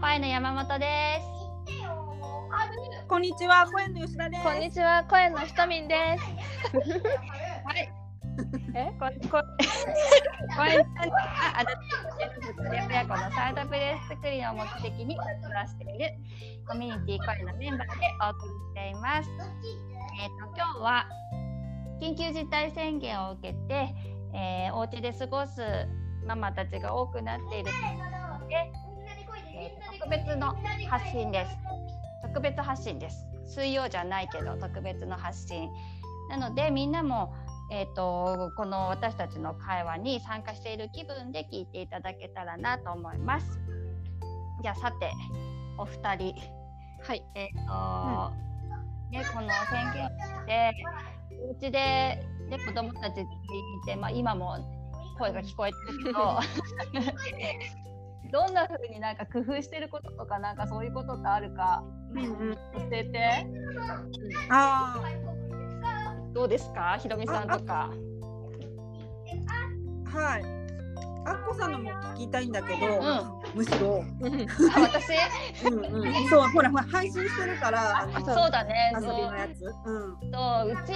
[0.00, 1.38] 声の山本です。
[3.08, 4.42] こんにちは、声の吉田です。
[4.44, 6.24] こんにちは、声のひとみんです。
[7.66, 7.92] はい。
[8.76, 9.42] え、こ、こ、
[10.56, 11.80] 声のあ、あなた
[12.46, 16.14] の物理親子のサイドプレス作りを目的に活動している
[16.68, 17.94] コミュニティ声のメンバーで
[18.24, 19.28] お送りしています。
[20.20, 21.06] えっ、と、今日は
[22.00, 23.94] 緊急事態宣言を受けて、
[24.32, 25.60] えー、お家で過ごす
[26.24, 28.87] ママたちが多くなっているので、えー、
[29.98, 30.54] 特別の
[30.88, 31.56] 発信です。
[32.22, 33.26] 特別発信です。
[33.46, 35.68] 水曜じゃないけど特別の発信。
[36.30, 37.34] なのでみんなも、
[37.72, 43.58] えーと、この私たちの会話に参加している気分で聞いていただけたらなと思います。
[44.62, 45.10] じゃあさて
[45.76, 46.34] お二人、
[47.02, 48.32] はい、えっ、ー、と、
[49.06, 50.72] うん、ねこの宣言をして
[51.48, 53.24] お家で、ね、子供たちい
[53.86, 54.58] て、まあ、今も
[55.18, 56.40] 声が聞こえてるけど
[58.30, 62.60] どんな風になんか工夫してることとかなんかそういうことってあるか、うんうん、教
[62.92, 63.46] えて。
[64.50, 64.96] あ
[66.34, 67.90] どうですか、ひろみさんとか。
[70.04, 70.44] はい。
[71.26, 74.04] あっこさんのも聞きたいんだけど、うん、むしろ。
[74.74, 75.12] あ、私？
[75.68, 76.28] うんうん。
[76.28, 78.08] そう、ほら、ほら、配信してるから。
[78.14, 78.92] あそうだね。
[78.94, 79.64] 遊びのやつ。
[79.84, 80.30] うん。
[80.30, 80.92] と、うち、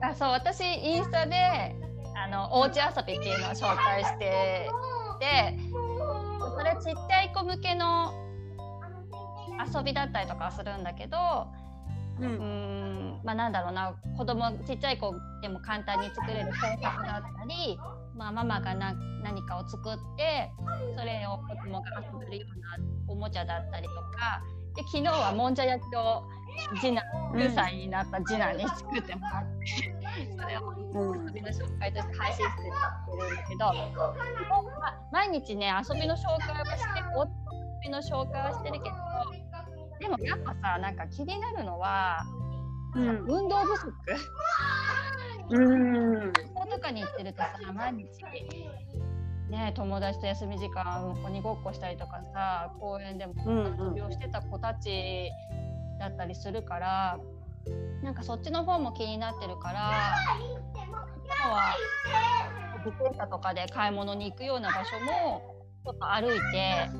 [0.00, 1.76] あ、そう、私インスタで。
[2.14, 4.68] あの、おうち遊びっていうのを紹介して。
[5.22, 5.58] て。
[6.80, 8.12] それちっちゃい子向けの
[9.74, 11.18] 遊びだったりとかするんだけど、
[12.20, 17.78] うん、うんまあなんだろうな子供ちっちゃい子でも簡単に作れる工作だったり、
[18.16, 20.50] まあ、ママがな何かを作って
[20.96, 24.42] それを子供が遊べるようなおもちゃだったりとか
[24.74, 26.24] で昨日はもんじゃ焼きを
[26.80, 30.72] 次男9歳になった次男に作ってもらって、うん、それを
[31.26, 33.64] 遊びの紹介として配信してるんだけど、
[34.80, 37.26] まあ、毎日ね遊びの紹介はして遊
[37.82, 38.96] びの紹介はしてるけど
[40.00, 42.24] でもやっぱさなんか気になるのは、
[42.94, 43.92] うん、運動不足。
[45.50, 46.32] うん。
[46.32, 48.06] 学校とかに行ってるとさ毎日
[49.50, 55.30] ね友達と休み時間鬼ごっこしたりとかさ公園でも遊びをしてた子たち
[56.02, 57.18] だったりするから、
[58.02, 60.14] なんかそっちの方も気になってるから
[61.24, 61.76] 今日は
[62.84, 65.40] 自転車とかで買い物に行くような場所も
[65.84, 66.90] ちょっと歩いて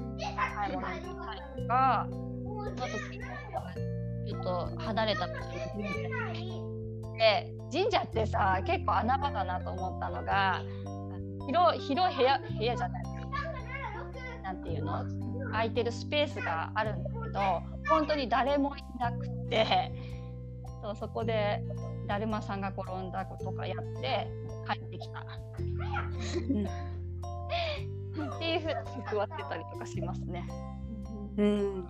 [0.56, 2.06] 買い物に行ったりとか。
[4.24, 5.40] ちょっと離れた場所
[6.32, 6.62] に
[7.18, 10.62] で神社ってさ結構穴場だなと思ったのが
[11.46, 13.02] 広広い部屋部屋じゃない
[14.44, 15.04] なんていうの？
[15.50, 19.92] 空いてるスペースがあるんだけど本当に誰もいなくて
[20.82, 21.62] そうそこで
[22.06, 24.28] だるまさんが転んだとかやって
[24.66, 25.20] 帰ってきた。
[25.20, 25.24] っ
[28.38, 28.74] ていうふうに
[29.10, 30.46] 工夫ってたりとかしますね。
[31.38, 31.88] うん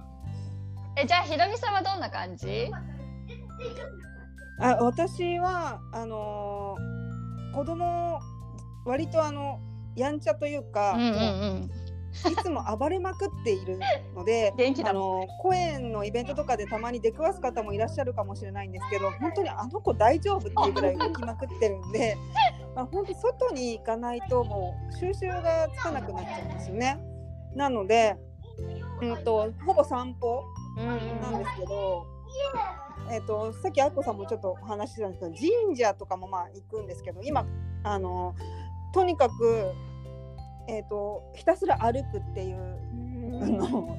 [0.96, 2.70] えじゃあひろみさんはどんな感じ？
[4.60, 8.20] あ私はあのー、子供
[8.84, 9.58] 割とあの
[9.96, 11.70] やんちゃというか、うんうんうん、
[12.30, 13.78] いつも暴れまくっている
[14.14, 14.52] ので
[14.84, 22.16] あの公園のイベントとかでたまに出くわす方もいらっしゃるかもしれないんですけど本当にあの子大丈夫っていうぐらい動きまくってるんで、
[22.74, 26.98] まあ、本当外に行かないともう収集がつかなくなっちゃうんですよね。
[27.54, 28.16] なので、
[29.00, 30.44] うんと、ほぼ散歩
[30.76, 30.94] な
[31.36, 32.06] んですけど、
[33.10, 37.44] えーと、さっきあっこさんもちょっとお話ししたんですけど神社とかもまあ行くんですけど今
[37.82, 38.34] あの
[38.94, 39.72] とにかく、
[40.68, 43.98] えーと、ひたすら歩くっていうあの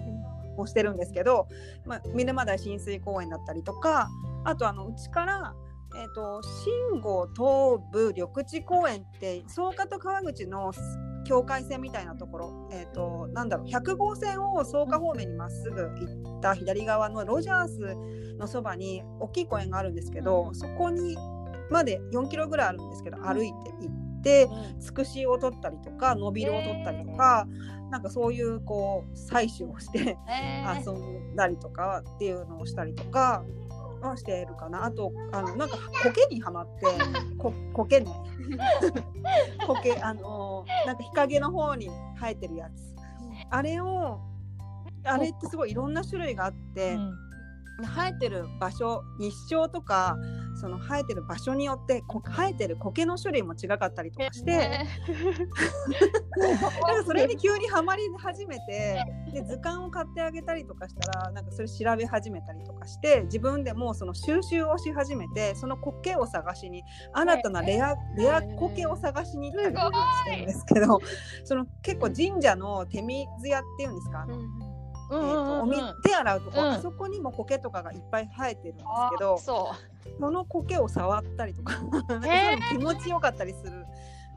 [0.58, 1.48] をしてるんですけど、
[1.86, 4.10] まあ、見沼台親水公園だったりとか
[4.44, 5.54] あとあのうちから、
[5.96, 10.72] えーと、と信号東部緑地公園って草加と川口の
[11.24, 17.96] 境界線みたいなところ、えーと、なんだろう100号線を草加方面にまっすぐ行った左側のロジャース
[18.38, 21.18] のそばに大きい公園があるんですけど、うん、そこに
[21.70, 24.03] まで4キロぐらいあるんですけど歩いて行っ
[24.80, 33.44] つくしを取ったりとか伸びるを取ったりとか、えー、なんかそういうこう採取をして、えー、遊んだりとかっていうのをしたりとか。
[34.04, 34.86] はしているかな。
[34.86, 36.86] あとあのなんか苔にはまって
[37.38, 38.12] こ 苔ね。
[39.66, 42.94] 苔あのなんか日陰の方に生えてるやつ。
[43.50, 44.20] あれを
[45.06, 47.14] あれってすごいいろんな種類があって、うん、
[47.82, 50.18] 生えてる場所日照とか
[50.56, 54.86] その生えてる場所によって生えてる苔の種類も違かったりとかして、
[56.38, 59.04] なんかそれに急にはまり始めて
[59.34, 66.84] で図鑑を買ってあげたりとかしたらなんかそれ調べ始めたりとかして自分でもその収集をし始めてその苔を探しに
[67.14, 71.00] 新たなレアレア苔を探しに行ったりしてるんですけど
[71.44, 74.32] その結構神社の手水屋っていうんですか、う
[74.70, 74.73] ん
[75.12, 79.76] えーとおみ手洗うとこ、あそこにも苔とかがいっぱい生えてるんですけどそ
[80.20, 81.76] の苔を触ったりとか
[82.72, 83.86] 気持ちよかったりする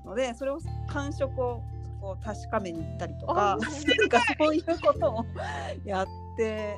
[0.05, 0.59] のでそれを
[0.89, 1.63] 感触を
[2.01, 5.25] こう確かめに行ったりとか なんかそういうことを
[5.85, 6.77] やって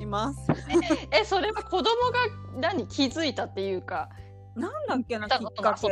[0.00, 0.40] います。
[1.10, 1.88] えそれは子供が
[2.56, 4.08] 何気づいたっていうか？
[4.56, 5.88] なんだっけなきっかけ。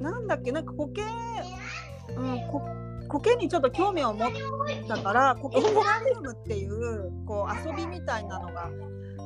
[0.00, 1.02] ななんだっけなんか苔、
[2.16, 2.62] うん、こ
[3.10, 4.30] 苔にちょっと興味を持っ
[4.88, 8.70] たから苔テラリウムっていうこう遊びみたいなのが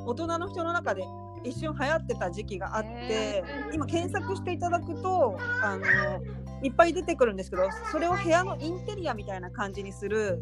[0.07, 1.05] 大人の人の中で
[1.45, 5.85] 一瞬流行ってた時期があって今検索していただくとあの
[6.63, 10.41] いっぱい出てくるんですけどそれを部屋のインテリアみたいな感じにする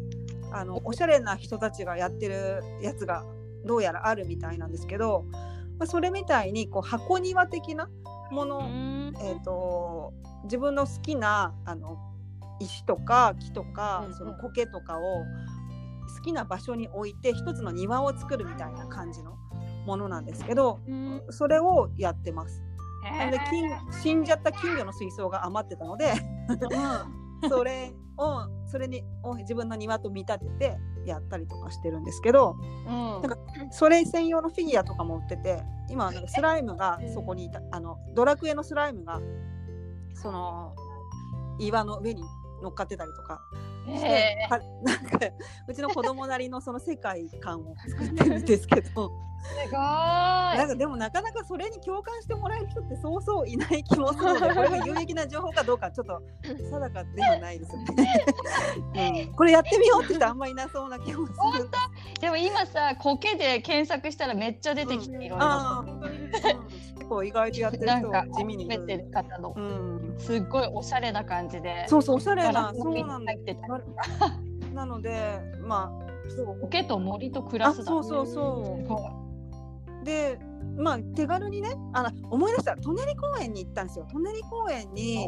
[0.51, 3.25] あのおしゃれな人たちがやってるやつが
[3.65, 5.25] どうやらあるみたいなんですけど、
[5.77, 7.89] まあ、それみたいにこう箱庭的な
[8.31, 8.61] もの、
[9.21, 10.13] えーと、
[10.45, 11.97] 自分の好きなあの
[12.59, 15.23] 石とか木とか、その苔とかを
[16.15, 19.37] 好きな場所に置いて一つの庭を作るみたいな感じの
[19.85, 20.79] ものなんですけど、
[21.29, 22.63] それをやってます。
[23.03, 23.39] なので
[24.01, 26.13] 死んじゃった金魚の水槽が余ってたので
[27.49, 32.55] それをそれにを自分の庭と見立ててやったりとかしてるんですけど、
[32.87, 33.37] うん、なんか
[33.71, 39.19] それ専用のフィギュアとかも売ってて今なんかスライムがそこにいたあのドラクエのスライムが
[40.13, 40.73] その
[41.59, 42.23] 岩の上に
[42.63, 43.41] 乗っかってたりとか
[43.85, 44.47] して、え。
[44.49, 45.19] ー、なんか
[45.67, 49.11] うちの子供なりのその世界観を作ってるんですけど。
[49.43, 49.79] すごい。
[49.79, 57.81] なんかでもなかなかそれに共感してもらえる人ってそうそういない気もするので これが有益な情報かどうかちょっと定かではないですよ
[58.93, 61.69] ね、 うん、これやってみようって人あんまいなそうな気もする。
[62.21, 65.39] でも今さ苔で検索したらめっちゃ出てきていろいろ、
[66.33, 73.33] 結構意外とやってる人地味にいる方の、うん、すっごいおしゃれな感じでそうそうおしゃれなそうなんだ
[74.73, 76.59] なのでまあそう。
[76.61, 79.09] 苔と森と暮らすだ、ね、そうそうそ
[80.01, 80.05] う。
[80.05, 80.39] で
[80.77, 84.07] まあ手軽にねあ思い出した舎人公園に行ったんですよ。
[84.11, 85.27] 舎人公園に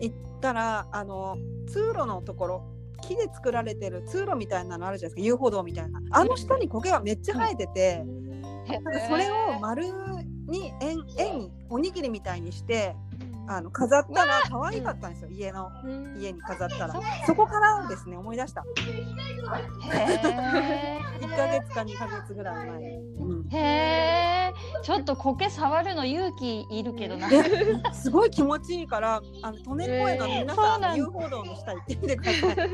[0.00, 2.64] 行ったらあの通路のところ
[3.00, 5.26] 木で作られてる通路みたいなのあるじゃないですか。
[5.26, 6.00] 遊歩道みたいな。
[6.10, 8.04] あの下に苔がめっちゃ生えてて、
[8.68, 9.86] なんかそれを丸
[10.52, 12.94] に円円おにぎりみたいにして
[13.48, 15.68] あの飾ったら可愛かったんですよ、家の
[16.16, 16.94] 家に飾ったら。
[17.26, 18.64] そこからですね思い出した。
[21.20, 22.78] 1か月か2か月ぐらい前、
[23.18, 24.52] うん、へえ
[24.82, 27.28] ちょっと苔触るの勇気いるけどな。
[27.92, 32.70] すごい気持ちいいからあの利根公園の皆さん、遊歩道の下行ってみてください。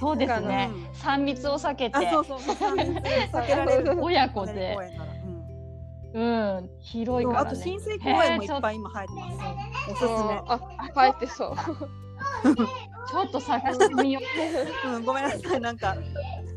[0.00, 2.10] そうですね、3密を避けて。
[2.10, 2.88] そうそう3密
[3.30, 3.98] 避けられる。
[4.02, 4.76] 親子で
[6.14, 9.90] うん、広いから、ね、あと新生公園もいっぱい今生えてます。
[9.90, 10.08] おすすめ。
[10.46, 10.60] あ、
[10.94, 11.56] 生えてそう。
[13.08, 14.20] ちょっと探してみよ
[14.86, 14.90] う。
[14.96, 15.96] うん、ごめんなさい、なんか。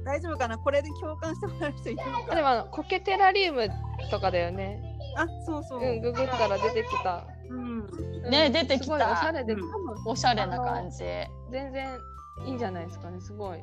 [0.05, 2.35] 大丈夫かな、これで共感してもらえる人いるのか？
[2.35, 3.67] でも、あの、コケテラリウム
[4.11, 4.79] とかだよね。
[5.17, 5.79] あ、そうそう。
[5.79, 7.25] うん、ググったら出てきた。
[7.49, 7.87] うん。
[8.29, 9.11] ね、出てきた。
[9.11, 9.61] おしゃれで、うん、
[10.05, 11.03] おしゃれな感じ。
[11.51, 11.97] 全然
[12.45, 13.59] いいんじゃないですかね、すごい。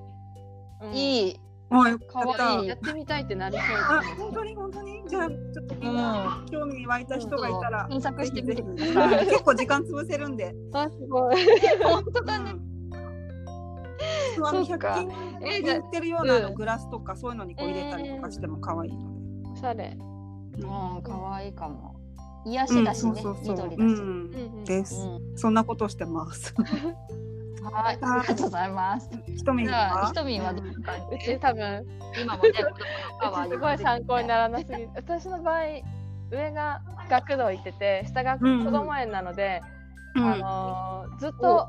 [0.81, 1.41] うん、いい。
[1.73, 2.63] あ、よかった。
[2.65, 5.03] やってみたいってなりそうあ、本当に本当に？
[5.09, 9.27] じゃあ、ちょっとみんな、興味湧いた人がいたら、検索してみてください。
[9.31, 10.55] 結構時間潰せるんで。
[10.73, 11.37] あ、すごい。
[11.83, 12.55] 本当だね。
[14.45, 14.95] あの100
[15.41, 18.99] 均で売ってるようなのグラスとかそういうのにこう入れたりとかしても可愛いの
[19.43, 19.51] で。
[19.53, 19.97] おしゃれ。
[19.97, 21.97] うん、可愛いかも。
[22.45, 24.67] 癒しだしね、緑だし。
[24.67, 24.97] です。
[25.37, 26.55] そんなことしてます。
[27.71, 28.47] はい、ありがとう。
[28.47, 29.11] ございます。
[29.37, 30.07] ひとみんは？
[30.07, 30.93] ひとみんはどうか？
[31.11, 31.87] うち多分
[32.21, 32.51] 今もね、
[33.49, 35.63] すごい参考にならなすぎ私の場合、
[36.31, 38.41] 上が学童行ってて、下が子
[38.71, 39.63] 供園なので、
[40.17, 41.69] うん、あのー、ずっと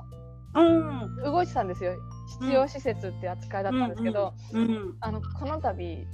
[1.24, 1.94] 動いてたんですよ。
[2.40, 4.34] 必要施設って扱いだったんですけど、
[5.02, 6.08] あのこの度。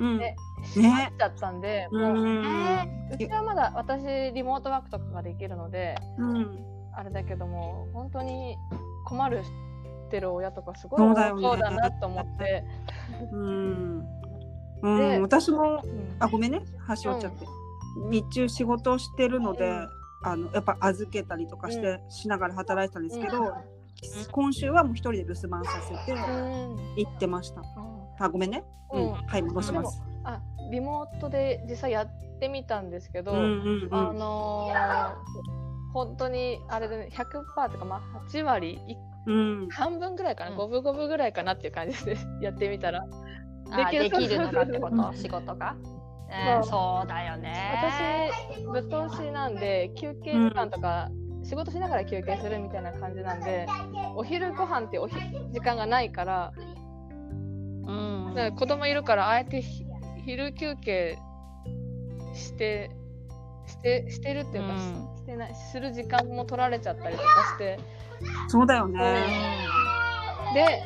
[0.00, 0.36] ね、
[0.76, 5.96] 閉まっちゃったんで、もう、えー、うちはまだ私リモートワークとかができるので、
[6.94, 8.56] あれだけども本当に
[9.08, 12.64] 困るってる親とかすごい多そうだなと思って。
[13.32, 14.04] うん、
[14.82, 15.82] うん、私も、
[16.18, 16.60] あごめんね。
[16.86, 17.46] 端折っちゃって、
[18.10, 19.70] 日中仕事をしてるので、
[20.24, 23.54] あのやっぱ預けたりとかして、しながら働いてたんですけど、
[24.30, 26.12] 今週はもう一人で留守番させて
[26.96, 27.62] 行ってました。
[28.20, 28.62] あごめんね、
[28.92, 29.12] うん。
[29.12, 30.02] はい戻します。
[30.24, 33.36] あリモートで実際やってみたんですけど、あ
[34.12, 38.78] のー本当にあれで、ね、100%とか、まあ、8割、
[39.26, 43.04] うん、半分ぐらいかな、五分五分ぐらいかなっていう感じで やってみたら。
[43.76, 44.02] できる。
[44.04, 45.12] できるのかってこと？
[45.16, 45.76] 仕事が、
[46.30, 47.06] えー、そう。
[47.06, 47.80] だよね。
[48.56, 53.66] 私ぶっ通しなんで休憩時間とか、うん、仕事しながら休憩するみたいな感じなんで
[54.14, 55.16] お昼ご飯っておひ
[55.50, 56.52] 時間がないから
[57.88, 59.62] うん、だから子供いるからあえて
[60.24, 61.18] 昼休憩
[62.34, 62.90] して
[63.68, 67.78] してしてるっていうか、うん、してないする時間も取られちゃったりとかして。
[68.48, 69.24] そうだよね、
[70.52, 70.82] で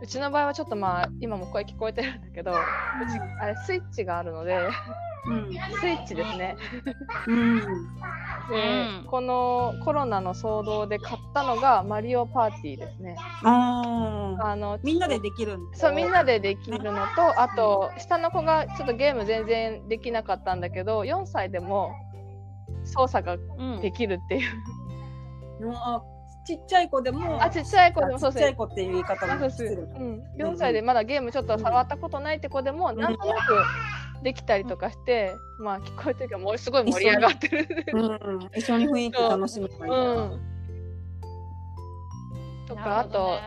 [0.00, 4.56] うちの場合はちょっとまあ今も声聞こえてるんだけどうちあれスイッチがあるので、
[5.26, 6.56] うん、スイッチですね。
[7.26, 7.60] うん、
[8.48, 13.16] で、うん、このコロナの騒動で買ったのがマリオパーティーですね。
[13.44, 21.92] あのみんなでできるそうみんなでできるのとあと下の子がちょっとゲーム全然できなかったんだけど4歳でも
[22.84, 23.36] 操作が
[23.80, 24.50] できるっていう。
[25.60, 26.02] うん、あ
[26.48, 33.54] ちっちゃい子でもあちっちゃい子でもそうですちっちゃい子っていう言い方もする、うん、4歳でまだゲームちょっと触ったことないって子でも、うん、なんとなく
[34.22, 37.68] できたりとかして、うん、まあ聞こえてるけどもうすごい盛り上がってる。
[37.92, 40.40] うん、一緒に雰囲気楽しむうん。
[42.66, 43.38] とか、あと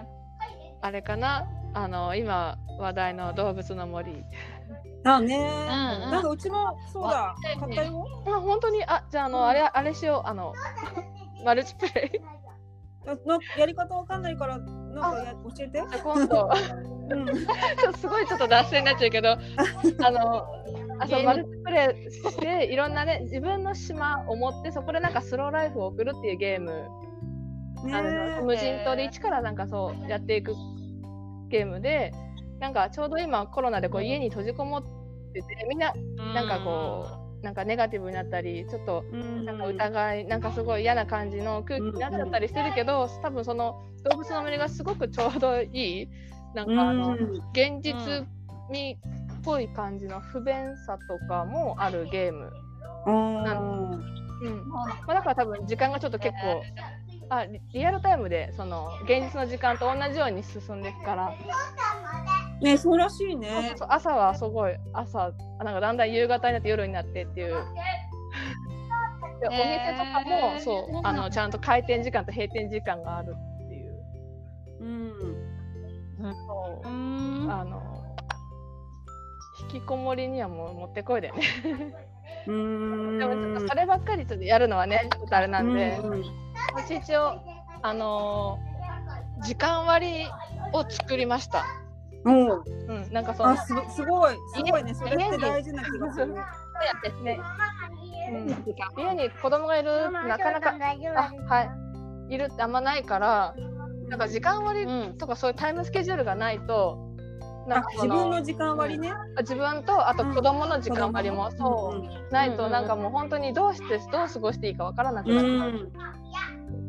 [0.82, 1.48] あれかな。
[1.74, 4.24] あの今話題の動物の森。
[5.04, 7.36] あね、うんうん、なんかうちもそうだ。
[7.60, 8.06] 買ったよ。
[8.28, 8.84] あ本当に？
[8.86, 10.28] あじゃああの、あれあれしよう。
[10.28, 10.54] あの
[11.44, 12.42] マルチプレイ。
[13.26, 14.60] のやり方わかんないから
[14.94, 15.82] なんかや教えて。
[16.04, 16.50] 今度。
[17.12, 17.28] うん、
[17.98, 19.32] すごいちょっと脱線になっちゃうけど、
[20.04, 20.46] あの
[21.00, 26.88] あそうマルチプレイしていろんなね自分の島を持ってそこでなんかスローライフを送るっていうゲーム、
[27.94, 30.54] あの無人島で一からなんかそうやっていく
[31.50, 32.14] ゲームで、
[32.60, 34.84] なんかちょうど今コロナでこう家に閉じこもっ
[35.34, 35.94] ててみんな
[36.34, 37.21] なんかこう。
[37.42, 39.04] なんかネガティブになったりちょっと
[39.46, 46.08] なんか疑いなんかすごい嫌な感じの空気になっちゃったりするけど多分その動物の森がすごくちょうどいい
[46.54, 47.14] なんかあの
[47.54, 47.94] 現実
[48.70, 48.98] 味
[49.42, 52.52] っぽい感じの不便さとかもあるゲーム。
[53.44, 54.00] なの。
[54.42, 54.70] うん。
[54.70, 56.64] まあ、だから多分時間がちょっと結構
[57.30, 61.36] あリアルタイムでその現実の時間と同じように進んでいくから
[62.62, 65.32] ねそうらしいね朝はすごい朝
[65.64, 67.56] なんかだんだん夕方になって夜になってっていう
[69.42, 73.34] でお店とかも、そうあのちゃんと開店時間と閉店時間がある
[73.66, 73.94] っていう。
[74.82, 75.14] うん。
[76.20, 76.88] そう。
[77.50, 78.16] あの
[79.62, 81.44] 引きこもりにはもうもってこいだよね
[82.48, 86.00] うんでもちょっとそればっかりちょっとやるのはねちょっとあれなんで、
[86.76, 87.40] 私一応
[87.82, 90.28] あのー、時間割
[90.74, 91.66] を作りました。
[92.24, 92.54] うん、う
[93.10, 94.94] ん、なんかそのすすごいすごいね。
[94.94, 96.28] それって大事な気がする。
[96.28, 96.44] そうや
[96.98, 97.40] ってね、
[98.32, 103.56] うん、家に子供がいるなかなかはいいるってあんまないから
[104.08, 104.86] なんか時間割
[105.18, 107.08] とかそういうタイムスケジュールがないと。
[107.68, 115.92] なんか自分の時間割ね、うん、自分とあと子供の時間割も、そう、うん、ないとなんかもう本当にどうしてどう過ごしていいかわからなくなっちゃう、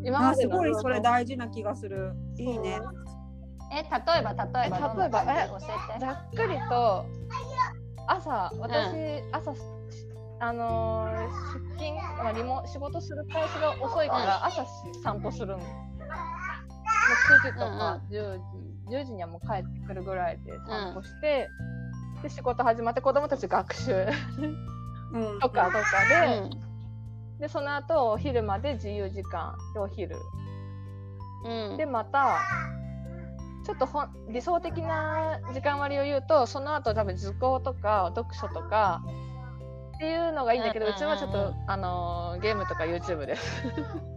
[0.02, 2.14] 今まですごいそれ大事な気がする。
[2.38, 2.80] いいね
[3.72, 5.22] え例えば例えば例えば
[5.96, 7.06] えざっくりと
[8.06, 9.54] 朝私、うん、朝
[10.40, 14.66] あのー、出勤、まあ、リモ仕事する回数が遅いから朝
[15.02, 15.58] 散歩するの。
[15.58, 15.66] もう
[17.46, 18.38] 9時とか10
[18.88, 21.48] 時、10時にはもう帰ってくるぐらいで散歩して、
[22.16, 24.06] うん、で仕事始まって子供たち学習。
[25.40, 30.16] とかとかで、うん、でその後お昼まで自由時間でお昼、
[31.44, 32.40] うん、でまた
[33.64, 39.02] ちょっとほ理想的な時間割を言うとその後多分図工とか読書とか
[39.96, 43.62] っていうのがいいんだけど、うちはちょっと、あのー、ゲームとか YouTube です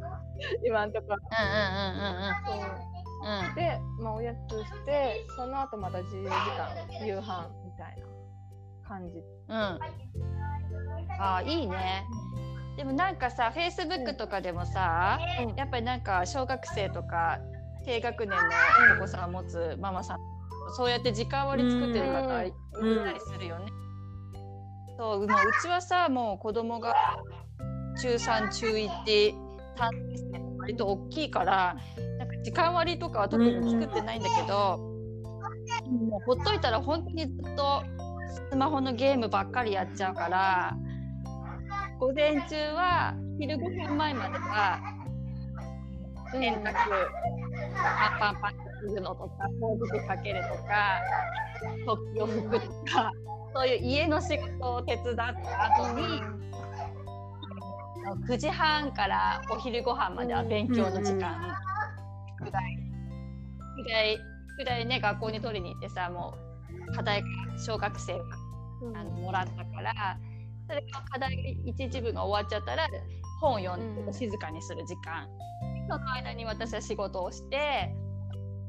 [0.66, 1.08] 今んとこ。
[3.56, 9.20] で、まあ、おやつしてその後また自由時間夕飯みたいな感じ。
[9.48, 9.80] うん、
[11.20, 12.04] あいいね。
[12.78, 17.40] でもなんかさフェイスブックとかでもさ、うん、やっぱりなんか小学生とか
[17.86, 18.36] 低学年の
[18.98, 20.18] お子さん持つママさん
[20.76, 23.72] そうやって時間割作ってる方いたりするよね。
[24.98, 25.30] そうもうう
[25.62, 26.96] ちはさもう子供が
[28.02, 29.36] 中3中1って
[30.60, 31.76] 割と大きいから
[32.18, 34.78] なんか時間割とかは特に作ってないんだけど、
[35.92, 37.84] もうほっといたら本当にずっと
[38.50, 40.76] スマホのゲームばっかりやっちゃうから
[42.00, 44.80] 午前中は昼ご飯前までは
[46.32, 46.74] 洗濯
[47.76, 51.02] パンパンパンってするのとかほうじてかけるとか
[51.86, 53.12] 食器を拭くとか
[53.54, 56.22] そういう家の仕事を手伝った後に
[58.28, 61.56] 9時半からお昼ご飯までは勉強の時間
[62.40, 62.78] ぐらい
[63.84, 64.18] ぐらい
[64.58, 66.36] ぐらいね学校に取りに行ってさも
[66.92, 67.24] う課題
[67.58, 68.22] 小学生が
[68.96, 70.18] あのもらったから
[70.68, 72.88] それが課題一日分が終わっちゃったら
[73.42, 75.28] 本を読んで静かにする時間
[75.88, 77.96] その間に私は仕事をして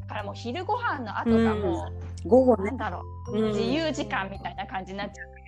[0.03, 1.89] だからもう昼ご飯の後がも
[2.25, 5.43] う、午後ねなんだろう、自由時間みたいな感じになっちゃうから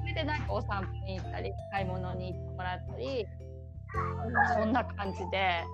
[0.00, 3.26] それでなんかお散歩に行ったり買い物に行ってもらったり
[4.54, 5.64] そんな感じで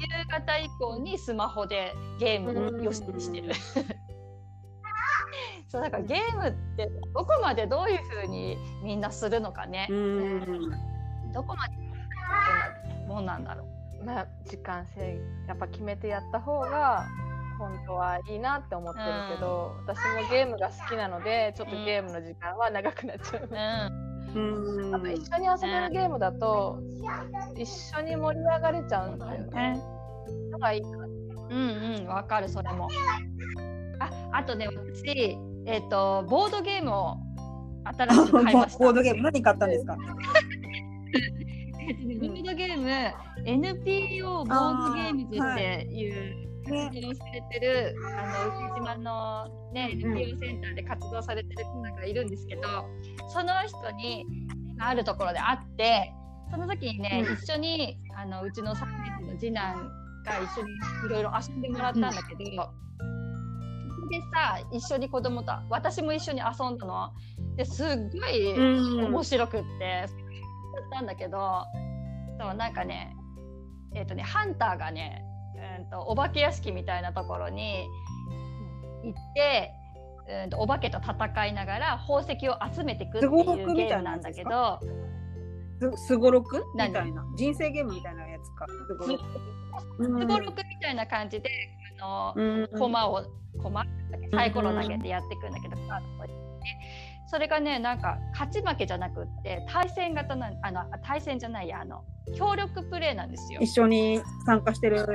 [0.00, 3.52] 夕方以降にスマホでゲームをよしにしてる。
[5.68, 9.86] そうだからゲームってどこまでどういうふうにみんなするのかね。
[11.32, 11.74] どこまで
[13.06, 13.79] もんなんだろう。
[14.04, 17.06] まあ時間制やっぱ決めてやった方が
[17.58, 23.48] 本当はいいなって思ってるけど、うん、私もゲームが好きなのでちょっとゲームの時間は長くなっちゃう。
[24.32, 26.78] うん、あと一緒に遊べるゲームだと、
[27.56, 29.82] 一緒に盛り上がれちゃうんだよね。
[30.50, 30.92] のがいいかう
[31.52, 32.88] んうんわかるそれも。
[33.98, 37.16] ああとね私えっ、ー、とボードゲームを
[37.84, 38.78] 新しく買いました。
[38.84, 39.96] ボードゲーム何買ったんですか？
[42.20, 42.90] ボードゲーム
[43.44, 52.62] NPO ボードゲームズっていう活動されてるあの浮島のね NPO センターで活動されてる方がいるんですけど、
[53.28, 54.26] その人に
[54.78, 56.12] あるところで会って
[56.50, 59.90] その時にね、一緒にあのうちの3年生の次男
[60.24, 60.72] が一緒に
[61.06, 62.40] いろいろ遊んでもらったんだけど、
[64.10, 67.10] でさ一緒に子供と私も一緒に遊んだの。
[67.56, 67.86] ですっ
[68.18, 70.29] ごい面白くって、うん、
[70.78, 71.64] ったんだけど
[72.38, 73.16] そうなんかね
[73.94, 75.24] えっ、ー、とねハンターがね、
[75.78, 77.86] うんと、お化け屋敷みたいなところに
[79.04, 79.72] 行って。
[80.44, 83.32] うんとお化けと戦いながら宝石を集めていくっていう
[83.74, 84.78] ゲームなんだけど
[85.96, 86.62] すごろく？
[86.76, 87.24] みたいな。
[87.36, 88.66] 人生ゲームみたいなやつか？
[88.68, 88.94] す
[90.08, 90.58] ごろく。
[90.58, 91.50] みたいな感じで
[92.00, 93.24] あの、うん、駒を
[93.60, 93.84] 駒
[94.30, 96.30] サイコロ投げてやっていくんだけど、カードね、
[97.30, 102.02] それがねなんか勝ち負けじゃなくって対戦型なあの対戦じゃないやあの
[102.36, 103.60] 協力プレーなんですよ。
[103.60, 105.06] 一緒に参加してる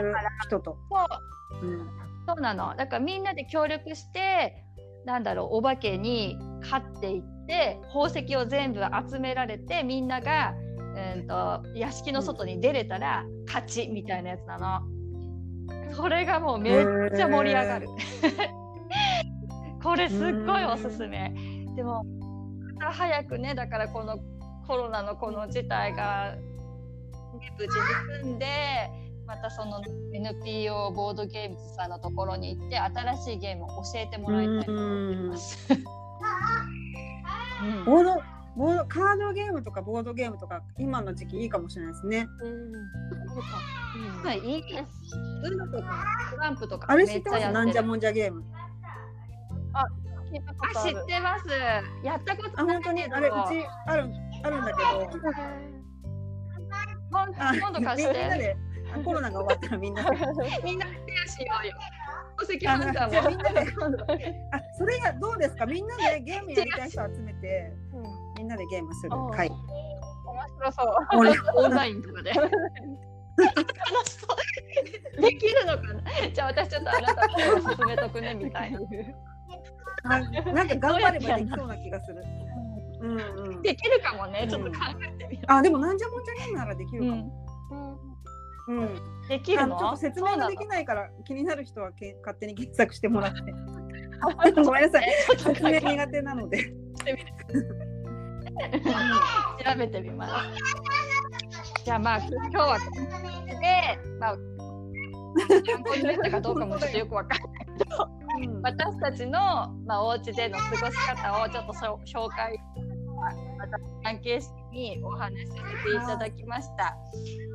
[0.45, 0.77] 人と。
[0.89, 1.89] そう,、うん、
[2.25, 4.63] そうなのだからみんなで協力して
[5.05, 10.53] なんだろうお化けに勝っていって宝石を全部集められてみんなが
[11.15, 14.81] うんと屋敷の外に出れたら勝ちみたいなやつなの。
[15.93, 17.87] それがもうめっちゃ盛り上がる。
[19.83, 21.54] これすっごいおすすめ。
[21.75, 22.05] でも
[22.79, 24.19] 早くねだからこの
[24.67, 26.35] コロナのこの事態が、
[27.57, 27.77] 無事
[28.17, 28.47] に済んで
[29.27, 29.81] またその
[30.13, 35.67] NPO ボードゲームズさんのところに行って新しいゲームを教えてもらいたいと思ってます。
[37.85, 38.21] ボード
[38.55, 42.27] ボードカードゲームとかボードゲームとか今の時期いいかもしれないですね。
[42.41, 42.71] うん。
[43.29, 43.47] そうか。
[44.23, 44.63] うん、いい。
[45.43, 47.71] ウノとかトランプとかあれ知ってますなん。
[47.71, 47.99] じゃもん。
[47.99, 48.43] じゃゲーム。
[49.73, 49.83] あ、
[50.31, 51.45] 聞いたことあ知ってます。
[52.03, 53.03] やったことあ本当に？
[53.03, 54.09] あれうちある
[54.43, 55.09] あるんだけど。
[57.11, 58.57] 今度貸して。
[59.03, 60.03] コロナが終わったらみんな
[60.63, 61.73] みんなシェアしようよ。
[62.37, 63.29] 宝石ハンターも。
[63.29, 63.59] みんなで
[64.51, 65.65] あそれがどうですか？
[65.65, 68.03] みんなでゲームやりたい人集めて、うん、
[68.37, 69.49] みんなでゲームする会。
[69.49, 69.59] 面
[70.59, 70.95] 白そう。
[71.65, 72.31] オンラインとかで。
[75.21, 76.01] できるのかな？
[76.33, 77.33] じゃあ私ちょっとあなたに
[77.75, 78.79] 進めとくねみたいな。
[80.05, 82.23] なんか頑張ればできそうな気がする。
[83.01, 85.45] うんうん、できるかもね、ちょっと考えてみよう。
[85.47, 87.31] あ、でもなんじゃもんじゃゲームならできるかも。
[88.67, 88.77] うん。
[88.77, 88.89] うん、
[89.27, 89.77] できるの？
[89.77, 93.41] ちょっと説明ができないから気になる人はけ勝手に検索してもらって。
[94.63, 95.05] ごめんなさい。
[95.37, 96.63] 説明苦手なので。
[98.55, 100.33] 調べてみます。
[101.83, 104.35] じゃあまあ今日はで、まあ、
[105.65, 108.09] 参考になったかどうかもちょっとよくわかんないけど、
[108.41, 112.59] うん、私たちの、まあ、お家での過ごし方をちょっと紹介
[113.57, 116.95] また関係者にお話しさせていただきました。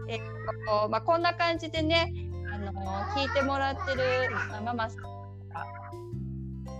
[0.08, 0.20] えっ
[0.66, 2.12] とまあ、こんな感じでね
[2.52, 2.72] あの
[3.14, 4.02] 聞いてもらってる
[4.64, 5.02] ママさん
[5.48, 5.66] が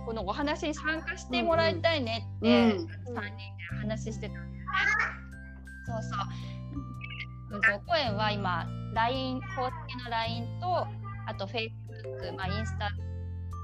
[0.05, 3.21] このお話に参加してもらいたいねって、うん、3人で
[3.81, 4.65] 話してたんですね。
[5.85, 6.15] そうそ
[7.77, 10.87] う公園は今 LINE 公式の LINE と
[11.27, 12.91] あと Facebook、まあ、インスタ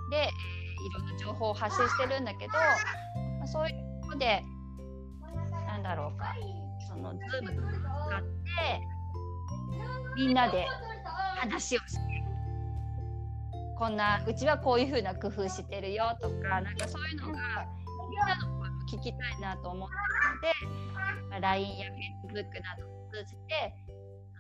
[0.10, 4.44] で、えー、いろんな情報を発信してるんだけど、まあ、そういうので
[5.68, 6.36] なんだろうか。
[6.88, 8.82] その Zoom 使って
[10.16, 10.66] みんなで
[11.38, 12.00] 話をして
[13.78, 17.34] こんなうちはこういうふうな工夫してるよとかなんかそういうのが
[18.10, 19.90] みんなの声を聞きたいなと思っ
[20.42, 20.72] てる
[21.26, 23.76] ので LINE や Facebook などを通じて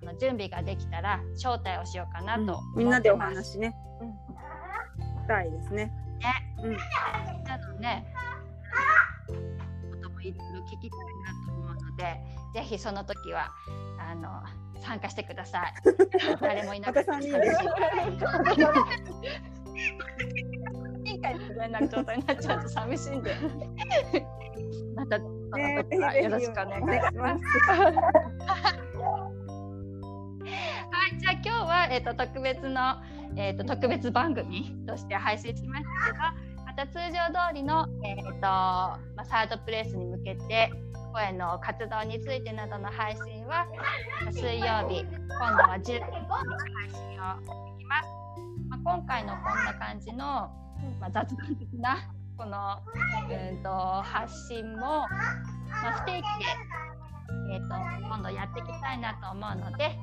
[0.01, 3.75] あの準備ができたら招待をしようかなと、うん、みんなでお話ね、
[5.27, 5.85] たいですね。
[5.85, 5.93] ね、
[6.63, 6.77] うん、
[7.43, 8.05] なのね
[9.91, 12.19] こともいろいろ聞きたいなと思うので
[12.55, 13.51] ぜひその時は
[13.99, 14.41] あの
[14.81, 15.73] 参加してください。
[16.41, 17.19] 誰もいな かった。
[21.07, 23.35] 委回でれない状態になっちゃうと寂しいんで
[24.95, 25.19] また、
[25.57, 25.85] ね、
[26.23, 27.43] よろしくお願いします。
[30.89, 32.97] はい、じゃあ今日は、えーと、特別の、
[33.35, 40.71] えーと、特別番組として配信しましたけどまた通常通りの、えーとまあ、サードプレイスに向けて
[41.13, 43.65] 声の活動についてなどの配信は
[44.31, 45.99] 水曜日今度は10時に
[46.75, 48.17] 配信をしていきます。
[48.69, 50.17] まあ、今回のこんな感じの、
[50.99, 51.97] まあ、雑談的な
[52.37, 52.79] この、
[53.29, 53.69] うんと、
[54.03, 55.07] 発信も、ま
[55.89, 56.25] あ、不定期で、
[57.53, 59.97] えーと、今度やっていきたいなと思うので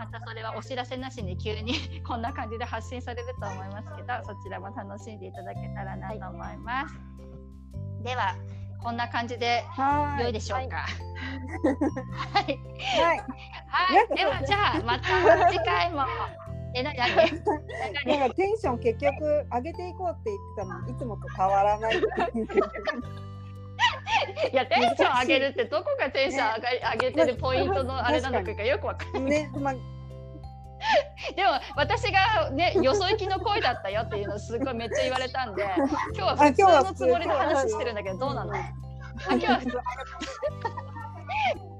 [0.00, 1.74] またそれはお知らせなしに急に
[2.08, 6.94] こんな感じで発信されると思いますけどそちらも楽しんでいただけたらなと思います。
[8.02, 8.34] では
[8.82, 9.62] こんな感じで
[10.18, 10.86] 良いでしょうか？
[12.32, 12.58] はい。
[12.98, 13.18] はい。
[13.68, 14.16] はい。
[14.16, 16.02] では じゃあまた次回も。
[16.72, 17.06] えなにな
[18.26, 22.00] んかテンション結局上げていこうって言ってたのいつもと変わらない
[24.52, 29.22] いやテンション上げるってどこがテンション上が、上げてるポイントのあれなのかよくわかんない。
[29.22, 29.72] ね、ま
[31.36, 35.62] でも私がねよそ行きの声だったよっていうのすごいめっちゃ言われたんで
[36.16, 38.54] 今日は普通のつもりで話してるんだけどどうなの？
[38.54, 38.60] あ
[39.28, 39.72] 今日は普通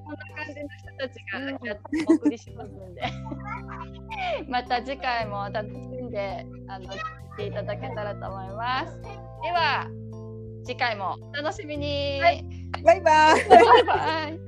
[0.04, 3.02] こんな感じの人たちがお送りしますんで。
[4.48, 7.00] また次回も楽しんであの聞い
[7.36, 9.00] ていただけたらと思います。
[9.00, 9.08] で
[9.52, 9.86] は
[10.64, 12.44] 次回もお楽しみに、はい、
[12.84, 13.48] バイバイ。
[13.48, 14.40] バイバイ